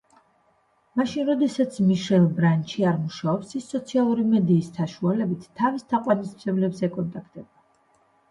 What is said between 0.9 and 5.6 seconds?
მაშინ როდესაც მიშელ ბრანჩი არ მუშაობს ის სოციალური მედიის საშუალებით